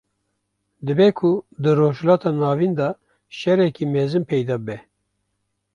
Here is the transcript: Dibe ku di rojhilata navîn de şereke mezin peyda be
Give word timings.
Dibe 0.85 1.07
ku 1.17 1.31
di 1.61 1.71
rojhilata 1.79 2.29
navîn 2.41 2.73
de 2.79 2.89
şereke 3.37 3.85
mezin 3.93 4.23
peyda 4.29 4.57
be 4.65 4.77